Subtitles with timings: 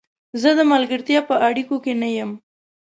[0.41, 2.31] زه د ملګرتیا په اړیکو کې نه یم.